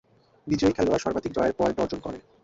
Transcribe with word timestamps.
বিজয়ী 0.47 0.73
খেলোয়াড় 0.73 1.03
সর্বাধিক 1.03 1.31
জয়ের 1.33 1.57
পয়েন্ট 1.59 1.77
অর্জন 1.79 1.99
করে। 2.05 2.17